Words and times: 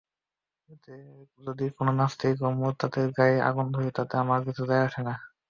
এতে 0.69 0.93
যদি 1.41 1.65
কোনো 1.77 1.91
নাস্তিক-মুরতাদের 1.99 3.07
গায়ে 3.17 3.37
আগুন 3.49 3.65
ধরে 3.75 3.89
তাতে 3.97 4.13
আমাদের 4.17 4.45
কিছু 4.47 4.63
যায়-আসে 4.69 5.01
না। 5.07 5.13